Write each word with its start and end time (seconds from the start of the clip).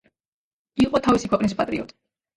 იყო 0.85 1.01
თავისი 1.09 1.31
ქვეყნის 1.35 1.57
პატრიოტი. 1.61 1.99